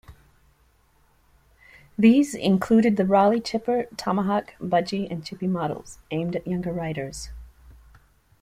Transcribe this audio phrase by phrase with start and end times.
[1.95, 7.29] These included the Raleigh Chipper, Tomahawk, Budgie and Chippy models, aimed at younger riders.